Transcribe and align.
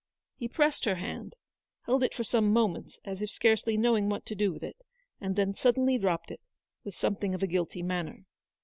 He 0.35 0.47
pressed 0.47 0.85
her 0.85 0.95
hand, 0.95 1.35
held 1.83 2.01
it 2.01 2.15
for 2.15 2.23
a 2.23 2.25
few 2.25 2.41
moments, 2.41 2.99
as 3.05 3.21
if 3.21 3.29
scarcely 3.29 3.77
knowing 3.77 4.09
what 4.09 4.25
to 4.25 4.33
do 4.33 4.51
with 4.51 4.63
it, 4.63 4.77
and 5.19 5.35
then 5.35 5.53
suddenly 5.53 5.99
dropped 5.99 6.31
it, 6.31 6.41
with 6.83 6.97
something 6.97 7.35
of 7.35 7.43
a 7.43 7.45
guilty 7.47 7.83
manner. 7.83 8.25